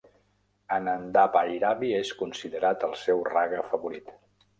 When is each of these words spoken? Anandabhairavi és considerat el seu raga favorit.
Anandabhairavi 0.77 1.91
és 1.97 2.13
considerat 2.21 2.87
el 2.89 2.95
seu 3.03 3.21
raga 3.29 3.61
favorit. 3.75 4.11